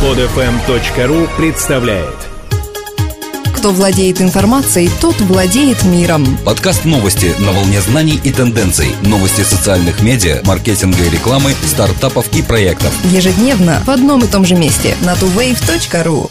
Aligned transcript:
Подфм.ру 0.00 1.28
представляет 1.36 2.14
Кто 3.54 3.70
владеет 3.70 4.22
информацией, 4.22 4.88
тот 4.98 5.20
владеет 5.20 5.84
миром. 5.84 6.24
Подкаст 6.42 6.86
новости 6.86 7.34
на 7.38 7.52
волне 7.52 7.82
знаний 7.82 8.18
и 8.24 8.32
тенденций. 8.32 8.86
Новости 9.02 9.42
социальных 9.42 10.02
медиа, 10.02 10.40
маркетинга 10.46 11.04
и 11.04 11.10
рекламы, 11.10 11.50
стартапов 11.66 12.34
и 12.34 12.40
проектов. 12.40 12.94
Ежедневно 13.12 13.82
в 13.84 13.90
одном 13.90 14.24
и 14.24 14.26
том 14.26 14.46
же 14.46 14.54
месте 14.54 14.96
на 15.02 15.12
tuwave.ru. 15.12 16.30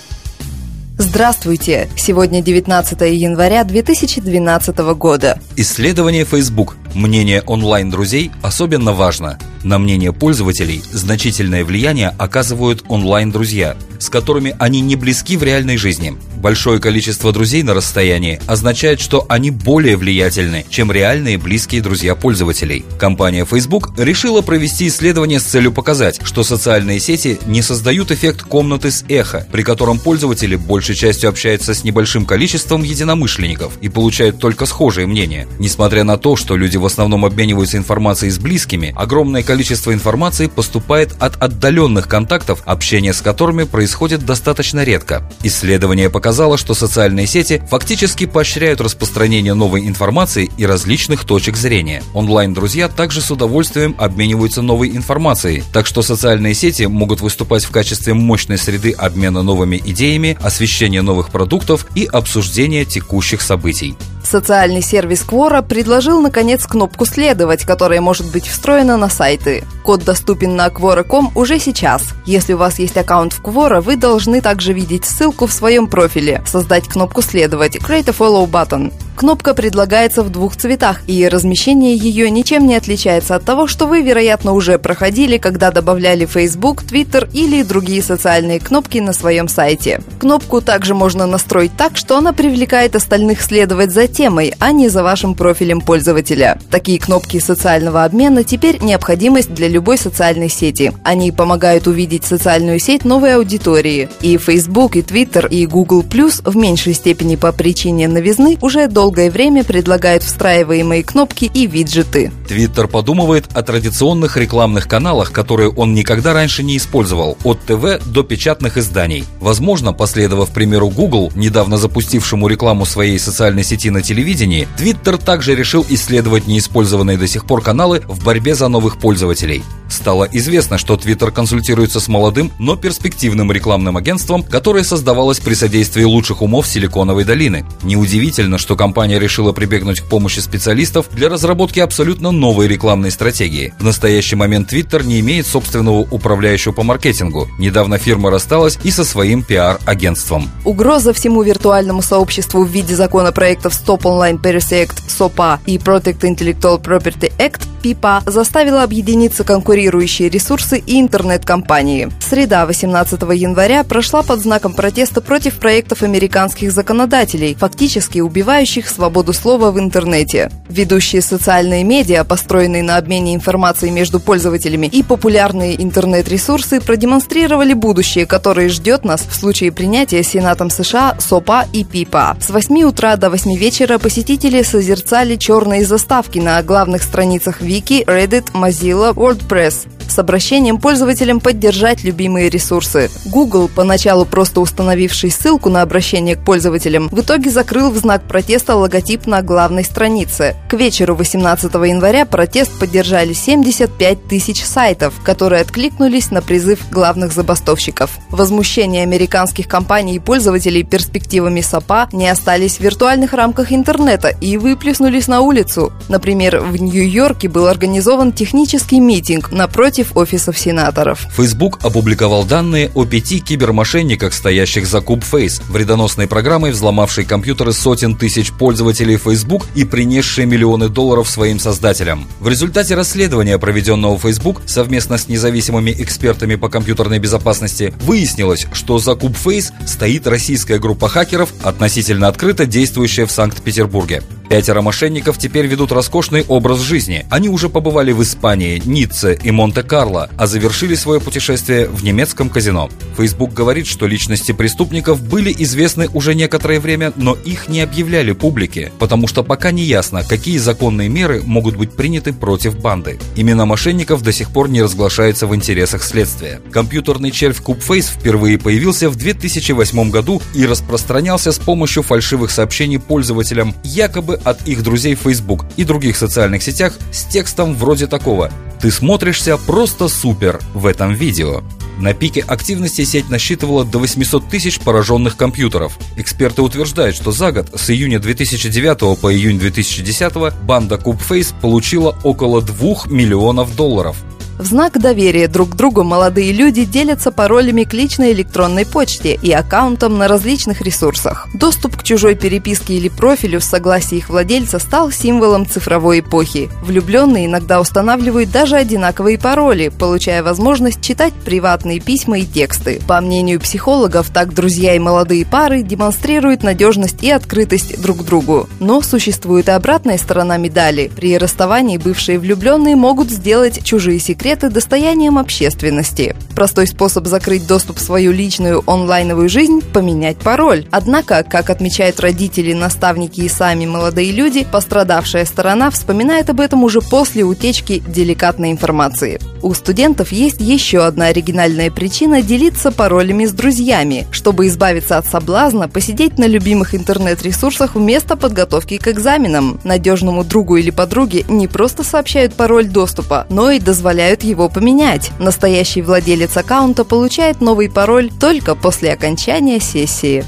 Здравствуйте! 0.98 1.90
Сегодня 1.96 2.42
19 2.42 3.02
января 3.02 3.64
2012 3.64 4.78
года. 4.96 5.40
Исследование 5.56 6.26
Facebook. 6.26 6.76
Мнение 6.96 7.44
онлайн-друзей 7.44 8.32
особенно 8.42 8.94
важно. 8.94 9.38
На 9.64 9.78
мнение 9.78 10.14
пользователей 10.14 10.82
значительное 10.92 11.66
влияние 11.66 12.16
оказывают 12.18 12.84
онлайн-друзья, 12.88 13.76
с 14.00 14.10
которыми 14.10 14.56
они 14.60 14.82
не 14.82 14.96
близки 14.96 15.38
в 15.38 15.44
реальной 15.44 15.78
жизни. 15.78 16.18
Большое 16.38 16.80
количество 16.80 17.34
друзей 17.34 17.64
на 17.64 17.74
расстоянии 17.74 18.40
означает, 18.48 19.02
что 19.02 19.26
они 19.28 19.52
более 19.52 19.98
влиятельны, 19.98 20.66
чем 20.70 20.92
реальные 20.92 21.38
близкие 21.38 21.82
друзья 21.82 22.16
пользователей. 22.16 22.86
Компания 22.98 23.46
Facebook 23.46 23.92
решила 23.98 24.42
провести 24.42 24.88
исследование 24.88 25.40
с 25.40 25.44
целью 25.44 25.74
показать, 25.74 26.20
что 26.24 26.46
социальные 26.46 27.02
сети 27.02 27.38
не 27.46 27.62
создают 27.62 28.12
эффект 28.12 28.44
комнаты 28.44 28.90
с 28.90 29.04
эхо, 29.10 29.46
при 29.52 29.64
котором 29.64 30.00
пользователи 30.00 30.56
большей 30.56 30.96
частью 30.96 31.30
общаются 31.30 31.74
с 31.74 31.84
небольшим 31.84 32.26
количеством 32.26 32.84
единомышленников 32.84 33.74
и 33.82 33.90
получают 33.90 34.40
только 34.40 34.66
схожие 34.66 35.08
мнения. 35.08 35.46
Несмотря 35.60 36.06
на 36.06 36.18
то, 36.18 36.38
что 36.38 36.56
люди 36.56 36.78
в 36.78 36.86
основном 36.86 37.26
обмениваются 37.26 37.76
информацией 37.76 38.32
с 38.32 38.40
близкими, 38.40 38.94
огромное 38.96 39.44
количество 39.44 39.94
информации 39.94 40.48
поступает 40.48 41.14
от 41.20 41.36
отдаленных 41.42 42.08
контактов, 42.08 42.64
общение 42.66 43.12
с 43.12 43.22
которыми 43.22 43.64
происходит 43.64 43.89
достаточно 44.26 44.84
редко. 44.84 45.30
Исследование 45.44 46.10
показало, 46.10 46.58
что 46.58 46.74
социальные 46.74 47.28
сети 47.28 47.62
фактически 47.70 48.26
поощряют 48.26 48.82
распространение 48.82 49.54
новой 49.54 49.88
информации 49.88 50.50
и 50.58 50.66
различных 50.66 51.26
точек 51.26 51.56
зрения. 51.56 52.04
Онлайн-друзья 52.14 52.88
также 52.88 53.22
с 53.22 53.32
удовольствием 53.32 53.96
обмениваются 53.98 54.62
новой 54.62 54.90
информацией, 54.90 55.64
так 55.74 55.86
что 55.86 56.02
социальные 56.02 56.54
сети 56.54 56.84
могут 56.84 57.22
выступать 57.22 57.64
в 57.64 57.72
качестве 57.72 58.14
мощной 58.14 58.58
среды 58.58 58.92
обмена 58.92 59.42
новыми 59.42 59.82
идеями, 59.84 60.38
освещения 60.42 61.02
новых 61.02 61.30
продуктов 61.30 61.88
и 61.96 62.06
обсуждения 62.06 62.86
текущих 62.86 63.42
событий. 63.42 63.96
Социальный 64.24 64.82
сервис 64.82 65.26
Quora 65.28 65.62
предложил, 65.62 66.22
наконец, 66.22 66.66
кнопку 66.66 67.06
«Следовать», 67.06 67.64
которая 67.64 68.02
может 68.02 68.32
быть 68.32 68.48
встроена 68.48 68.98
на 68.98 69.10
сайты. 69.10 69.64
Код 69.84 70.04
доступен 70.04 70.56
на 70.56 70.68
Quora.com 70.68 71.32
уже 71.36 71.60
сейчас. 71.60 72.04
Если 72.26 72.54
у 72.54 72.58
вас 72.58 72.80
есть 72.80 72.98
аккаунт 72.98 73.34
в 73.34 73.42
Quora, 73.42 73.82
вы 73.82 73.96
должны 73.96 74.42
также 74.42 74.74
видеть 74.74 75.06
ссылку 75.06 75.48
в 75.48 75.54
своем 75.54 75.88
профиле. 75.88 76.44
Создать 76.46 76.88
кнопку 76.88 77.22
«Следовать» 77.22 77.78
Create 77.78 78.10
a 78.10 78.14
Follow 78.14 78.50
Button. 78.50 78.94
Кнопка 79.20 79.54
предлагается 79.54 80.24
в 80.24 80.30
двух 80.30 80.56
цветах, 80.56 81.02
и 81.06 81.28
размещение 81.28 81.94
ее 81.94 82.30
ничем 82.30 82.66
не 82.66 82.76
отличается 82.78 83.36
от 83.36 83.44
того, 83.44 83.68
что 83.68 83.86
вы, 83.86 84.02
вероятно, 84.02 84.54
уже 84.54 84.80
проходили, 84.80 85.38
когда 85.38 85.72
добавляли 85.72 86.26
Facebook, 86.26 86.84
Twitter 86.84 87.30
или 87.34 87.64
другие 87.64 88.02
социальные 88.02 88.62
кнопки 88.62 89.00
на 89.00 89.12
своем 89.12 89.50
сайте. 89.50 90.02
Кнопку 90.22 90.62
также 90.62 90.96
можно 90.96 91.26
настроить 91.26 91.76
так, 91.76 91.98
что 91.98 92.18
она 92.18 92.32
привлекает 92.32 92.96
остальных 92.96 93.42
следовать 93.42 93.92
за 93.92 94.08
темой, 94.08 94.54
а 94.58 94.72
не 94.72 94.88
за 94.88 95.04
вашим 95.04 95.36
профилем 95.36 95.82
пользователя. 95.82 96.58
Такие 96.72 96.98
кнопки 96.98 97.40
социального 97.40 98.06
обмена 98.06 98.46
теперь 98.46 98.82
необходимость 98.82 99.54
для 99.54 99.68
любой 99.68 99.98
социальной 99.98 100.48
сети. 100.48 100.94
Они 101.04 101.34
помогают 101.34 101.88
увидеть 101.88 102.24
социальную 102.24 102.80
сеть 102.80 103.04
новой 103.04 103.36
аудитории. 103.36 104.08
И 104.22 104.38
Facebook, 104.38 104.96
и 104.96 105.02
Twitter, 105.02 105.46
и 105.50 105.66
Google 105.66 106.06
в 106.06 106.56
меньшей 106.56 106.94
степени 106.94 107.36
по 107.36 107.52
причине 107.52 108.08
новизны 108.08 108.58
уже 108.62 108.88
долго 108.88 109.09
долгое 109.10 109.32
время 109.32 109.64
предлагают 109.64 110.22
встраиваемые 110.22 111.04
кнопки 111.04 111.50
и 111.52 111.66
виджеты. 111.66 112.32
Твиттер 112.48 112.88
подумывает 112.88 113.46
о 113.56 113.64
традиционных 113.64 114.38
рекламных 114.38 114.88
каналах, 114.88 115.32
которые 115.32 115.72
он 115.72 115.96
никогда 115.96 116.32
раньше 116.34 116.62
не 116.62 116.78
использовал, 116.78 117.36
от 117.44 117.60
ТВ 117.62 118.06
до 118.06 118.22
печатных 118.22 118.78
изданий. 118.78 119.24
Возможно, 119.40 119.94
последовав 119.94 120.52
примеру 120.52 120.90
Google, 120.90 121.32
недавно 121.34 121.78
запустившему 121.78 122.48
рекламу 122.48 122.86
своей 122.86 123.18
социальной 123.18 123.64
сети 123.64 123.90
на 123.90 124.04
телевидении, 124.04 124.68
Твиттер 124.78 125.18
также 125.18 125.56
решил 125.56 125.84
исследовать 125.90 126.46
неиспользованные 126.46 127.18
до 127.18 127.28
сих 127.28 127.46
пор 127.46 127.64
каналы 127.64 128.04
в 128.08 128.24
борьбе 128.24 128.54
за 128.54 128.68
новых 128.68 129.00
пользователей. 129.00 129.64
Стало 129.90 130.28
известно, 130.32 130.78
что 130.78 130.96
Twitter 130.96 131.32
консультируется 131.32 132.00
с 132.00 132.08
молодым, 132.08 132.52
но 132.60 132.76
перспективным 132.76 133.52
рекламным 133.52 133.98
агентством, 133.98 134.44
которое 134.44 134.84
создавалось 134.84 135.40
при 135.40 135.56
содействии 135.56 136.04
лучших 136.04 136.42
умов 136.42 136.68
Силиконовой 136.68 137.26
долины. 137.26 137.66
Неудивительно, 137.84 138.58
что 138.58 138.76
компания 138.76 139.20
решила 139.20 139.52
прибегнуть 139.52 140.02
к 140.02 140.06
помощи 140.06 140.40
специалистов 140.40 141.08
для 141.12 141.30
разработки 141.30 141.80
абсолютно 141.80 142.32
новой 142.32 142.68
рекламной 142.68 143.12
стратегии. 143.12 143.74
В 143.80 143.84
настоящий 143.84 144.36
момент 144.36 144.72
Twitter 144.72 145.04
не 145.04 145.20
имеет 145.20 145.48
собственного 145.48 146.00
управляющего 146.00 146.72
по 146.74 146.84
маркетингу. 146.84 147.48
Недавно 147.58 147.98
фирма 147.98 148.30
рассталась 148.30 148.78
и 148.84 148.92
со 148.92 149.04
своим 149.04 149.44
пиар-агентством. 149.44 150.50
Угроза 150.66 151.14
всему 151.14 151.42
виртуальному 151.42 152.02
сообществу 152.02 152.64
в 152.64 152.70
виде 152.70 152.96
законопроектов 152.96 153.74
Stop 153.74 154.02
Online 154.02 154.40
Piracy 154.40 154.86
Act 154.86 155.02
SOPA 155.08 155.60
и 155.66 155.78
Protect 155.78 156.20
Intellectual 156.22 156.82
Property 156.82 157.32
Act 157.38 157.69
ПИПА 157.82 158.22
заставила 158.26 158.84
объединиться 158.84 159.44
конкурирующие 159.44 160.30
ресурсы 160.30 160.78
и 160.78 161.00
интернет-компании. 161.00 162.10
Среда 162.20 162.66
18 162.66 163.22
января 163.34 163.84
прошла 163.84 164.22
под 164.22 164.42
знаком 164.42 164.74
протеста 164.74 165.22
против 165.22 165.56
проектов 165.60 166.04
американских 166.04 166.72
законодателей, 166.72 167.56
фактически 167.56 168.20
убивающих 168.20 168.88
свободу 168.88 169.34
слова 169.34 169.72
в 169.72 169.80
интернете. 169.80 170.52
Ведущие 170.70 171.22
социальные 171.22 171.84
медиа, 171.84 172.24
построенные 172.24 172.84
на 172.84 172.98
обмене 172.98 173.34
информацией 173.34 173.92
между 173.92 174.20
пользователями 174.20 174.86
и 174.88 175.02
популярные 175.02 175.82
интернет-ресурсы 175.82 176.82
продемонстрировали 176.82 177.74
будущее, 177.74 178.26
которое 178.26 178.70
ждет 178.70 179.06
нас 179.06 179.22
в 179.22 179.34
случае 179.34 179.72
принятия 179.72 180.24
Сенатом 180.24 180.70
США 180.70 181.16
СОПА 181.20 181.66
и 181.74 181.84
ПИПА. 181.84 182.38
С 182.40 182.50
8 182.50 182.84
утра 182.84 183.16
до 183.16 183.30
8 183.30 183.56
вечера 183.56 183.98
посетители 183.98 184.62
созерцали 184.64 185.36
черные 185.36 185.86
заставки 185.86 186.40
на 186.40 186.62
главных 186.62 187.04
страницах 187.04 187.62
Вики, 187.70 188.04
Reddit, 188.08 188.52
Mozilla, 188.54 189.14
WordPress 189.14 189.99
с 190.10 190.20
обращением 190.20 190.80
пользователям 190.80 191.40
поддержать 191.40 192.04
любимые 192.04 192.50
ресурсы. 192.50 193.10
Google, 193.26 193.70
поначалу 193.74 194.26
просто 194.26 194.62
установивший 194.62 195.32
ссылку 195.32 195.70
на 195.70 195.82
обращение 195.82 196.36
к 196.36 196.44
пользователям, 196.44 197.10
в 197.10 197.22
итоге 197.22 197.50
закрыл 197.50 197.92
в 197.92 197.98
знак 197.98 198.24
протеста 198.24 198.76
логотип 198.76 199.28
на 199.28 199.42
главной 199.42 199.84
странице. 199.84 200.56
К 200.70 200.74
вечеру 200.74 201.16
18 201.16 201.74
января 201.74 202.26
протест 202.26 202.78
поддержали 202.80 203.34
75 203.34 204.28
тысяч 204.28 204.64
сайтов, 204.64 205.14
которые 205.24 205.62
откликнулись 205.62 206.32
на 206.32 206.42
призыв 206.42 206.90
главных 206.90 207.34
забастовщиков. 207.34 208.12
Возмущение 208.30 209.04
американских 209.04 209.68
компаний 209.68 210.16
и 210.16 210.20
пользователей 210.20 210.84
перспективами 210.84 211.62
СОПа 211.62 212.10
не 212.12 212.28
остались 212.30 212.78
в 212.78 212.80
виртуальных 212.82 213.34
рамках 213.34 213.72
интернета 213.72 214.30
и 214.30 214.58
выплеснулись 214.58 215.28
на 215.28 215.42
улицу. 215.42 215.92
Например, 216.08 216.60
в 216.60 216.76
Нью-Йорке 216.78 217.48
был 217.50 217.68
организован 217.68 218.32
технический 218.32 219.00
митинг 219.00 219.52
напротив 219.52 219.99
офисов 220.16 220.58
сенаторов. 220.58 221.28
Facebook 221.36 221.80
опубликовал 221.84 222.44
данные 222.44 222.92
о 222.94 223.06
пяти 223.06 223.40
кибермошенниках, 223.40 224.34
стоящих 224.34 224.88
за 224.88 225.02
Кубфейс, 225.02 225.62
вредоносной 225.70 226.28
программой, 226.28 226.72
взломавшей 226.72 227.26
компьютеры 227.26 227.74
сотен 227.74 228.16
тысяч 228.16 228.52
пользователей 228.52 229.18
Facebook 229.18 229.66
и 229.76 229.86
принесшей 229.86 230.46
миллионы 230.46 230.90
долларов 230.90 231.30
своим 231.30 231.60
создателям. 231.60 232.28
В 232.40 232.48
результате 232.48 232.96
расследования, 232.96 233.58
проведенного 233.58 234.18
Facebook 234.18 234.62
совместно 234.66 235.18
с 235.18 235.28
независимыми 235.28 235.96
экспертами 235.98 236.56
по 236.56 236.70
компьютерной 236.70 237.20
безопасности, 237.20 237.94
выяснилось, 238.02 238.68
что 238.74 239.00
за 239.00 239.16
Кубфейс 239.16 239.72
стоит 239.86 240.28
российская 240.28 240.80
группа 240.80 241.10
хакеров, 241.10 241.54
относительно 241.64 242.28
открыто 242.28 242.66
действующая 242.66 243.26
в 243.26 243.32
Санкт-Петербурге. 243.32 244.24
Пятеро 244.50 244.82
мошенников 244.82 245.38
теперь 245.38 245.68
ведут 245.68 245.92
роскошный 245.92 246.44
образ 246.48 246.80
жизни. 246.80 247.24
Они 247.30 247.48
уже 247.50 247.70
побывали 247.70 248.12
в 248.12 248.24
Испании, 248.24 248.82
Ницце 248.84 249.38
и 249.44 249.52
Монте-Карло, 249.52 250.28
а 250.38 250.48
завершили 250.48 250.96
свое 250.96 251.22
путешествие 251.22 251.88
в 251.88 252.04
немецком 252.04 252.50
казино. 252.50 252.90
Facebook 253.16 253.54
говорит, 253.54 253.86
что 253.86 254.08
личности 254.08 254.52
преступников 254.52 255.22
были 255.22 255.56
известны 255.56 256.10
уже 256.16 256.34
некоторое 256.34 256.80
время, 256.80 257.14
но 257.16 257.36
их 257.36 257.68
не 257.68 257.82
объявляли 257.82 258.32
публике, 258.32 258.92
потому 258.98 259.28
что 259.28 259.44
пока 259.44 259.70
не 259.70 259.84
ясно, 259.84 260.24
какие 260.24 260.58
законные 260.58 261.10
меры 261.10 261.44
могут 261.46 261.76
быть 261.76 261.92
приняты 261.92 262.34
против 262.34 262.76
банды. 262.76 263.20
Имена 263.36 263.68
мошенников 263.68 264.24
до 264.24 264.34
сих 264.34 264.50
пор 264.50 264.68
не 264.68 264.82
разглашаются 264.82 265.46
в 265.46 265.56
интересах 265.56 266.02
следствия. 266.04 266.60
Компьютерный 266.72 267.30
червь 267.30 267.62
Кубфейс 267.62 268.08
впервые 268.08 268.58
появился 268.58 269.12
в 269.12 269.16
2008 269.16 270.10
году 270.10 270.42
и 270.56 270.66
распространялся 270.66 271.52
с 271.52 271.60
помощью 271.60 272.02
фальшивых 272.02 272.50
сообщений 272.50 273.00
пользователям, 273.00 273.76
якобы 273.84 274.39
от 274.44 274.68
их 274.68 274.84
друзей 274.84 275.16
в 275.16 275.20
Facebook 275.20 275.66
и 275.78 275.84
других 275.84 276.18
социальных 276.18 276.64
сетях 276.64 276.94
с 277.12 277.26
текстом 277.26 277.76
вроде 277.76 278.08
такого 278.08 278.52
«Ты 278.82 278.92
смотришься 278.92 279.58
просто 279.58 280.08
супер 280.08 280.60
в 280.74 280.86
этом 280.86 281.14
видео». 281.14 281.64
На 282.00 282.14
пике 282.14 282.46
активности 282.48 283.04
сеть 283.04 283.30
насчитывала 283.30 283.84
до 283.84 284.00
800 284.00 284.48
тысяч 284.48 284.80
пораженных 284.80 285.36
компьютеров. 285.36 285.98
Эксперты 286.16 286.62
утверждают, 286.62 287.14
что 287.14 287.34
за 287.34 287.52
год 287.52 287.72
с 287.76 287.90
июня 287.90 288.20
2009 288.20 289.20
по 289.20 289.34
июнь 289.34 289.60
2010 289.60 290.54
банда 290.64 290.98
Кубфейс 290.98 291.54
получила 291.62 292.18
около 292.24 292.62
2 292.62 293.08
миллионов 293.08 293.76
долларов. 293.76 294.16
В 294.60 294.66
знак 294.66 295.00
доверия 295.00 295.48
друг 295.48 295.70
к 295.70 295.76
другу 295.76 296.04
молодые 296.04 296.52
люди 296.52 296.84
делятся 296.84 297.32
паролями 297.32 297.86
к 297.86 297.94
личной 297.94 298.34
электронной 298.34 298.86
почте 298.86 299.40
и 299.42 299.54
аккаунтам 299.54 300.18
на 300.18 300.28
различных 300.28 300.82
ресурсах. 300.82 301.48
Доступ 301.54 301.96
к 301.96 302.04
чужой 302.04 302.36
переписке 302.36 302.96
или 302.96 303.08
профилю 303.08 303.62
в 303.62 303.64
согласии 303.64 304.18
их 304.18 304.28
владельца 304.28 304.78
стал 304.80 305.12
символом 305.12 305.66
цифровой 305.66 306.20
эпохи. 306.20 306.70
Влюбленные 306.84 307.46
иногда 307.46 307.80
устанавливают 307.80 308.52
даже 308.52 308.76
одинаковые 308.76 309.40
пароли, 309.40 309.94
получая 309.98 310.44
возможность 310.44 311.02
читать 311.02 311.34
приватные 311.46 312.02
письма 312.02 312.40
и 312.40 312.46
тексты. 312.46 313.00
По 313.08 313.22
мнению 313.22 313.62
психологов, 313.62 314.30
так 314.30 314.54
друзья 314.54 314.94
и 314.94 315.00
молодые 315.00 315.46
пары 315.46 315.84
демонстрируют 315.84 316.64
надежность 316.64 317.24
и 317.24 317.32
открытость 317.32 318.02
друг 318.02 318.18
к 318.18 318.24
другу. 318.26 318.68
Но 318.82 319.02
существует 319.04 319.70
и 319.70 319.72
обратная 319.72 320.18
сторона 320.18 320.58
медали. 320.58 321.10
При 321.16 321.38
расставании 321.38 321.96
бывшие 321.96 322.40
влюбленные 322.40 322.98
могут 322.98 323.30
сделать 323.30 323.86
чужие 323.86 324.20
секреты 324.20 324.49
секреты 324.50 324.74
достоянием 324.74 325.38
общественности. 325.38 326.36
Простой 326.56 326.88
способ 326.88 327.28
закрыть 327.28 327.68
доступ 327.68 327.98
в 327.98 328.02
свою 328.02 328.32
личную 328.32 328.82
онлайновую 328.88 329.48
жизнь– 329.48 329.82
поменять 329.94 330.38
пароль. 330.38 330.88
Однако, 330.90 331.44
как 331.44 331.70
отмечают 331.70 332.20
родители, 332.20 332.74
наставники 332.74 333.42
и 333.42 333.48
сами 333.48 333.86
молодые 333.86 334.32
люди, 334.32 334.66
пострадавшая 334.72 335.46
сторона 335.46 335.92
вспоминает 335.92 336.50
об 336.50 336.62
этом 336.62 336.84
уже 336.84 337.00
после 337.00 337.44
утечки 337.44 338.02
деликатной 338.08 338.72
информации. 338.72 339.40
У 339.62 339.74
студентов 339.74 340.32
есть 340.32 340.62
еще 340.62 341.04
одна 341.04 341.26
оригинальная 341.28 341.92
причина 341.92 342.42
делиться 342.42 342.92
паролями 342.92 343.46
с 343.46 343.52
друзьями, 343.52 344.26
чтобы 344.32 344.68
избавиться 344.68 345.18
от 345.18 345.26
соблазна 345.26 345.90
посидеть 345.90 346.38
на 346.38 346.46
любимых 346.48 346.96
интернет-ресурсах 346.96 347.96
вместо 347.96 348.38
подготовки 348.38 348.98
к 348.98 349.10
экзаменам. 349.10 349.80
Надежному 349.84 350.46
другу 350.46 350.78
или 350.78 350.92
подруге 350.92 351.44
не 351.50 351.68
просто 351.68 352.04
сообщают 352.04 352.54
пароль 352.54 352.88
доступа, 352.88 353.48
но 353.50 353.70
и 353.70 353.80
дозволяют 353.80 354.44
его 354.44 354.70
поменять. 354.70 355.32
Настоящий 355.40 356.02
владелец 356.02 356.56
аккаунта 356.56 357.04
получает 357.04 357.60
новый 357.60 357.90
пароль 357.90 358.32
только 358.40 358.76
после 358.76 359.12
окончания 359.12 359.82
сессии. 359.82 360.46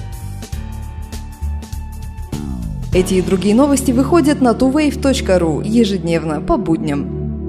Эти 2.94 3.16
и 3.16 3.22
другие 3.22 3.56
новости 3.56 3.92
выходят 3.92 4.42
на 4.42 4.50
tuwave.ru 4.50 5.66
ежедневно 5.66 6.42
по 6.42 6.58
будням. 6.58 7.21